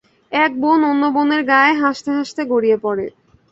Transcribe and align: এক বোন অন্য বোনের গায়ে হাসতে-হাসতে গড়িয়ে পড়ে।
এক 0.31 0.51
বোন 0.61 0.79
অন্য 0.83 1.03
বোনের 1.15 1.41
গায়ে 1.43 1.73
হাসতে-হাসতে 1.81 2.41
গড়িয়ে 2.51 2.77
পড়ে। 2.77 3.05